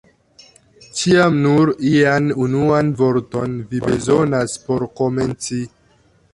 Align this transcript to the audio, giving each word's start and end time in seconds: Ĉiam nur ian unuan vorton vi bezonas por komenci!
Ĉiam 0.99 1.37
nur 1.43 1.73
ian 1.91 2.31
unuan 2.47 2.91
vorton 3.03 3.55
vi 3.75 3.85
bezonas 3.87 4.59
por 4.67 4.89
komenci! 5.03 5.63